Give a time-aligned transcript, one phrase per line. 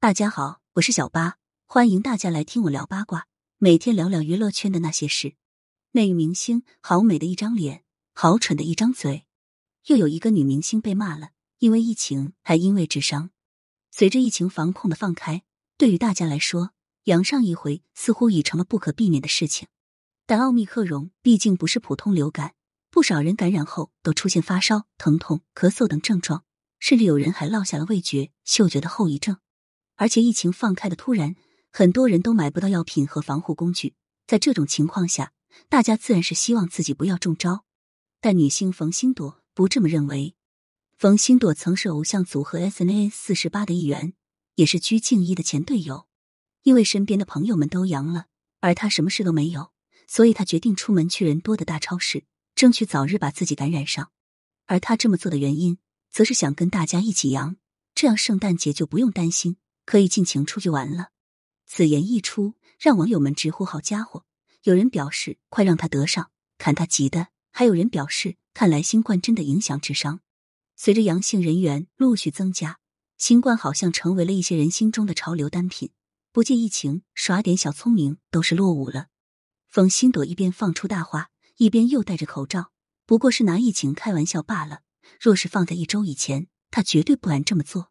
[0.00, 5.34] 大家好，我是小八，欢迎大家来听我聊八卦，每天聊聊娱乐圈的那些事。
[5.90, 7.82] 内娱明星好美的一张脸，
[8.14, 9.26] 好蠢的一张嘴。
[9.86, 13.30] 又有一个女明星被骂了，因为疫情，还因为智商。
[13.90, 15.42] 随着疫情防控的放开，
[15.76, 16.70] 对于大家来说，
[17.04, 19.66] 阳上一回似乎已成了不可避免的事情。
[20.26, 22.54] 但奥密克戎毕竟不是普通流感，
[22.88, 26.44] 不少人感染后都出现发烧、疼痛、咳嗽等症状，
[26.78, 29.38] 甚至有人还落下了味觉、嗅觉的后遗症。
[29.98, 31.34] 而且疫情放开的突然，
[31.72, 33.94] 很多人都买不到药品和防护工具。
[34.28, 35.32] 在这种情况下，
[35.68, 37.64] 大家自然是希望自己不要中招。
[38.20, 40.36] 但女星冯星朵不这么认为。
[40.96, 44.14] 冯星朵曾是偶像组合 S N A 四十八的一员，
[44.54, 46.06] 也是鞠婧祎的前队友。
[46.62, 48.26] 因为身边的朋友们都阳了，
[48.60, 49.72] 而她什么事都没有，
[50.06, 54.10] 所以她决定出门去人多的大超市，争取早日把自己感染上。
[54.66, 55.78] 而她这么做的原因，
[56.10, 57.56] 则是想跟大家一起阳，
[57.94, 59.56] 这样圣诞节就不用担心。
[59.88, 61.12] 可以尽情出去玩了。
[61.64, 64.26] 此言一出，让网友们直呼“好家伙”。
[64.64, 70.20] 有人表示：“快让他得上，看他急的。”还有人表示：“看来新冠真的影响智商。”
[70.76, 72.80] 随着阳性人员陆续增加，
[73.16, 75.90] 新冠好像成为了一些人心中的潮流单品。
[76.32, 79.06] 不借疫情耍点小聪明都是落伍了。
[79.68, 82.72] 冯新朵一边放出大话，一边又戴着口罩，
[83.06, 84.80] 不过是拿疫情开玩笑罢了。
[85.18, 87.90] 若是放在一周以前，他绝对不敢这么做。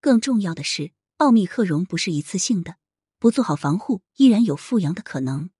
[0.00, 0.92] 更重要的是。
[1.22, 2.78] 奥密克戎不是一次性的，
[3.20, 5.50] 不做好防护，依然有复阳的可能。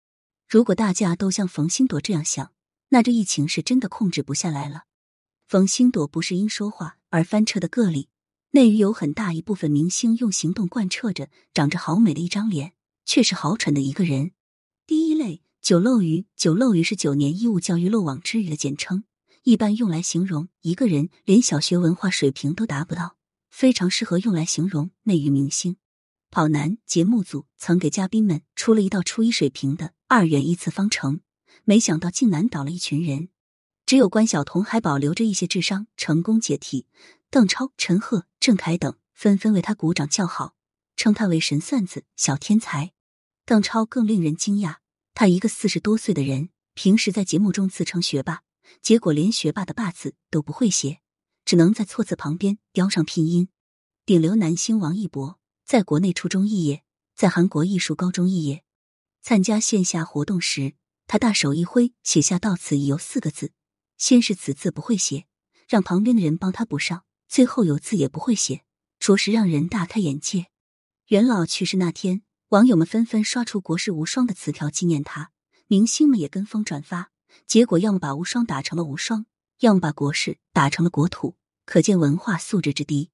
[0.48, 2.52] 如果大家都像冯星朵这样想，
[2.88, 4.86] 那这疫情是真的控制不下来了。
[5.46, 8.08] 冯星朵不是因说话而翻车的个例，
[8.50, 12.72] 内娱有很大一部分明星用行动贯彻着长着好美的一张脸，
[13.04, 14.32] 却是好蠢的一个人。
[14.84, 19.04] 第一类九漏鱼，九漏鱼是九年义务教育漏网之鱼的简称，
[19.44, 23.16] 一般用来形容一个人连小学文化水平都达不到。
[23.52, 25.76] 非常适合用来形容内娱明星。
[26.30, 31.20] 跑男节目组曾给嘉宾们出了一道初一水平的二元一次方程，
[31.64, 33.28] 没想到竟难倒了一群人。
[33.84, 36.86] 只有关晓彤还保留着一些智商，成功解题。
[37.28, 40.54] 邓超、陈赫、郑恺等纷纷为他鼓掌叫好，
[40.96, 42.92] 称他为神算子、小天才。
[43.44, 44.76] 邓超更令人惊讶，
[45.12, 48.44] 他一个四十多岁的人，平时在节目中自称学霸，
[48.80, 51.01] 结果连学霸的“霸”字都不会写。
[51.52, 53.50] 只能在错字旁边标上拼音。
[54.06, 56.82] 顶流男星王一博在国内初中肄业，
[57.14, 58.64] 在韩国艺术高中肄业。
[59.20, 60.76] 参加线下活动时，
[61.06, 63.52] 他大手一挥，写下“到此一游”四个字。
[63.98, 65.26] 先是此字不会写，
[65.68, 68.64] 让旁边的人帮他补上，最后有字也不会写，
[68.98, 70.46] 着实让人大开眼界。
[71.08, 75.32] 元老去世那天，网友们纷纷刷出“国士无双”的词条纪念他，
[75.66, 77.10] 明星们也跟风转发。
[77.46, 79.26] 结果，要么把无双打成了无双。
[79.58, 83.10] 要么把国士打成了国土，可见文化素质之低。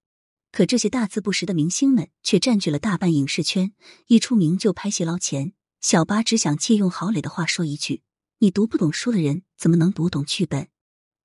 [0.50, 3.72] 可这些大字不识的明星们却占据了大半影视圈，
[4.06, 5.52] 一出名就拍戏捞钱。
[5.80, 8.02] 小八只想借用郝磊的话说一句
[8.40, 10.68] ：“你读不懂书的人，怎么能读懂剧本？”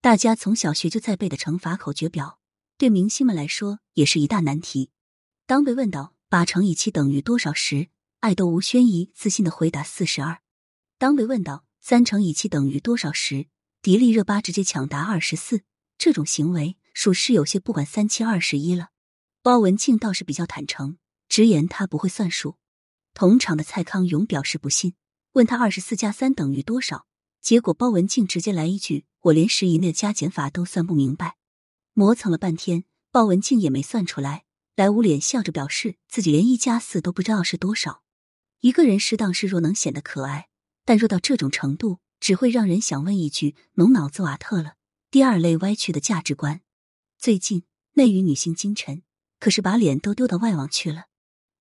[0.02, 2.40] 大家从小学就在背的乘法口诀表，
[2.78, 4.92] 对明星们来说也是一大难题。
[5.46, 7.88] 当被问到八乘以七等于多少时，
[8.20, 10.42] 爱豆吴宣仪自信的回答四十二。
[10.98, 13.48] 当被问到三乘以七等于多少时，
[13.82, 15.62] 迪丽热巴直接抢答二十四，
[15.98, 18.90] 这种行为属实有些不管三七二十一了。
[19.42, 22.56] 包文婧倒是比较坦诚，直言他不会算数。
[23.14, 24.96] 同场的蔡康永表示不信，
[25.34, 27.06] 问他二十四加三等于多少，
[27.42, 31.36] 结果包文婧直接来一句：“我连十以内的加减法都算不明白。”
[31.94, 34.46] 磨蹭了半天，包文婧也没算出来，
[34.76, 38.02] 来捂脸笑着表示自己连一加四都不知道是多少。
[38.62, 40.48] 一个人适当示弱能显得可爱，
[40.86, 42.00] 但弱到这种程度。
[42.20, 44.76] 只会让人想问一句：侬脑子瓦特了？
[45.12, 46.62] 第二类歪曲的价值观。
[47.24, 47.64] 最近
[47.94, 49.02] 内娱女星金晨
[49.40, 51.06] 可是把脸都丢到外网去了。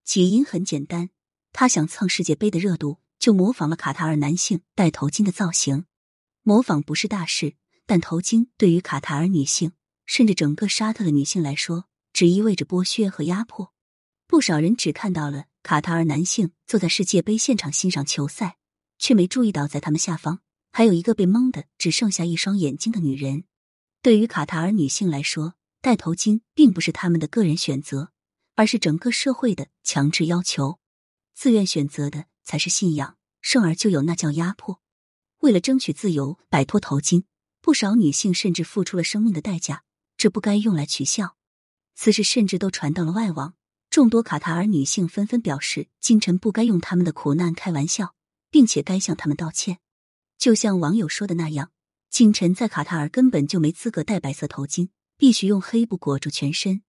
[0.03, 1.11] 起因很简单，
[1.53, 5.85] 她想蹭世界杯的热度，就模仿了卡塔尔男性戴头巾的造型。
[6.43, 7.55] 模仿不是大事，
[7.87, 9.71] 但头巾对于卡塔尔女性，
[10.05, 13.73] 甚至整个沙特的女性来说，只意味着剥削和压迫。
[14.27, 18.57] 不少人只看到了卡塔尔男性坐在世界杯现场欣赏球赛，
[18.99, 20.41] 却没注意到在他们下方。
[20.73, 23.45] 还有一个被蒙的只剩下一双眼睛的女人。
[24.03, 28.13] 对于卡塔尔女性来说，戴头巾并不是他们的个人选择，
[28.55, 30.79] 而是整个社会的强制要求。
[31.35, 34.81] 自愿选择的才是信仰，生而就有那叫压迫。
[35.41, 37.25] 为了争取自由，摆脱头巾，
[37.61, 39.83] 不少女性甚至付出了生命的代价。
[40.17, 41.37] 这不该用来取笑。
[41.97, 43.55] 此事甚至都传到了外网，
[43.91, 48.15] 众多卡塔尔女性纷纷表示，金晨不该用他们的苦难开玩笑，
[48.53, 49.79] 并且该向他们道歉。
[50.39, 51.73] 就像网友说的那样，
[52.09, 54.91] 金晨在卡塔尔根本就没资格戴白色头巾，
[55.23, 56.83] 必须用黑布裹住全身。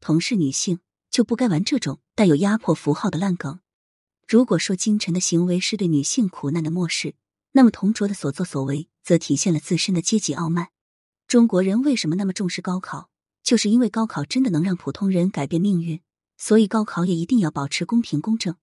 [0.00, 3.60] 同是女性，就不该玩这种带有压迫符号的烂梗。
[4.26, 7.14] 如果说金晨的行为是对女性苦难的漠视，
[7.52, 10.68] 那么同卓的所作所为则体现了自身的阶级傲慢。
[11.28, 13.10] 中国人为什么那么重视高考？
[13.42, 16.00] 就是因为高考真的能让普通人改变命运，
[16.38, 18.56] 所以高考也一定要保持公平公正。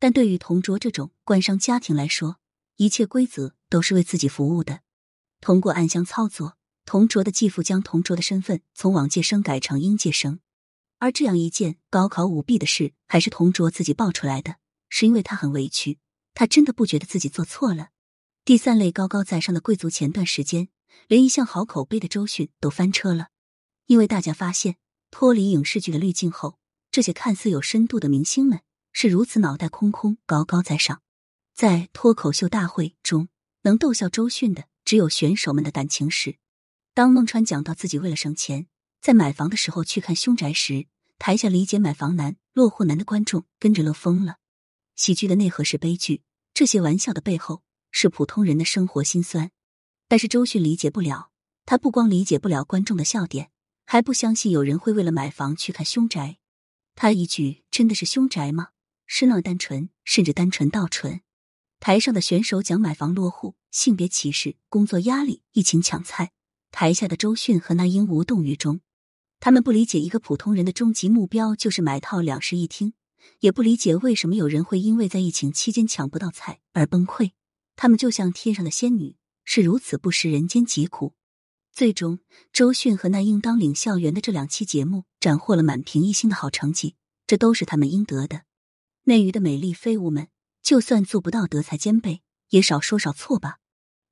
[0.00, 2.38] 但对于同卓这种官商家庭来说，
[2.78, 4.80] 一切规则都是为自己服务的。
[5.40, 10.38] 通过暗箱操作，同卓的继父将同卓的身份从往届生改成应届生。
[10.98, 14.56] 而这样一件高考舞弊的事，还是同卓自己爆出来的，
[14.88, 15.98] 是因为他很委屈，
[16.32, 17.88] 他真的不觉得自己做错了。
[18.44, 20.68] 第三类高高在上的贵族，前段时间
[21.08, 23.28] 连一向好口碑的周迅都翻车了，
[23.86, 24.76] 因为大家发现
[25.10, 26.58] 脱离影视剧的滤镜后，
[26.92, 28.60] 这些看似有深度的明星们
[28.92, 31.02] 是如此脑袋空空、高高在上。
[31.52, 33.28] 在脱口秀大会中，
[33.62, 36.36] 能逗笑周迅的只有选手们的感情史。
[36.96, 38.68] 当孟川讲到自己为了省钱，
[39.02, 40.86] 在买房的时候去看凶宅时，
[41.18, 44.38] 台下理解买房难、落户难的观众跟着乐疯了。
[44.94, 46.22] 喜剧的内核是悲剧，
[46.54, 47.62] 这些玩笑的背后。
[47.90, 49.50] 是普通人的生活辛酸，
[50.08, 51.30] 但是周迅理解不了。
[51.66, 53.50] 他不光理解不了观众的笑点，
[53.84, 56.38] 还不相信有人会为了买房去看凶宅。
[56.94, 58.68] 他一句“真的是凶宅吗？”
[59.06, 61.20] 是那么单纯，甚至单纯到蠢。
[61.78, 66.32] 台上的选手讲买房落户、性别歧视、工作压力、疫情抢菜，
[66.78, 68.82] 台下的周迅和那英无动于衷。
[69.40, 72.92] 他们不理解一个普通人的终极目标就是买套两室一厅，
[73.40, 77.30] 也不理解为什么有人会因为在疫情期间抢不到菜而崩溃。
[77.76, 81.14] 他们就像天上的仙女，是如此不食人间疾苦。
[81.72, 82.18] 最终，
[82.52, 86.94] 周迅和那英当领校园的这两期节目斩获了满屏一星的好成绩，
[87.26, 88.42] 这都是他们应得的。
[89.04, 90.28] 内娱的美丽废物们，
[90.60, 92.20] 就算做不到德才兼备，
[92.50, 93.60] 也少说少错吧。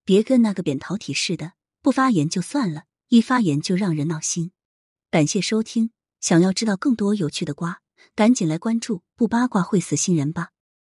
[0.02, 1.52] 别跟那个扁桃体似的，
[1.84, 4.52] 不发言就算了，一发言就让人闹心。
[5.10, 7.82] 感谢收听，想要知道更多有趣的瓜，
[8.14, 10.52] 赶紧来关注，不八卦会死新人吧。